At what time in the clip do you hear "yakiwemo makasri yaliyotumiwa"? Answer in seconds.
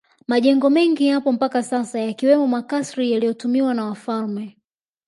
1.99-3.73